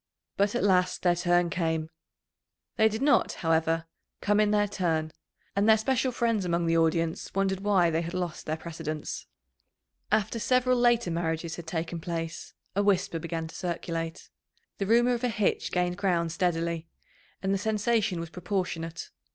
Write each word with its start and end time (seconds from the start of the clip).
But 0.35 0.55
at 0.55 0.63
last 0.63 1.03
their 1.03 1.15
turn 1.15 1.51
came. 1.51 1.91
They 2.75 2.89
did 2.89 3.03
not, 3.03 3.33
however, 3.45 3.85
come 4.19 4.39
in 4.39 4.49
their 4.49 4.67
turn, 4.67 5.11
and 5.55 5.69
their 5.69 5.77
special 5.77 6.11
friends 6.11 6.43
among 6.43 6.65
the 6.65 6.75
audience 6.75 7.31
wondered 7.35 7.59
why 7.59 7.91
they 7.91 8.01
had 8.01 8.15
lost 8.15 8.47
their 8.47 8.57
precedence. 8.57 9.27
After 10.11 10.39
several 10.39 10.79
later 10.79 11.11
marriages 11.11 11.55
had 11.57 11.67
taken 11.67 11.99
place, 11.99 12.55
a 12.75 12.81
whisper 12.81 13.19
began 13.19 13.45
to 13.49 13.53
circulate. 13.55 14.31
The 14.79 14.87
rumour 14.87 15.13
of 15.13 15.23
a 15.23 15.29
hitch 15.29 15.71
gained 15.71 15.97
ground 15.97 16.31
steadily, 16.31 16.87
and 17.43 17.53
the 17.53 17.59
sensation 17.59 18.19
was 18.19 18.31
proportionate. 18.31 19.11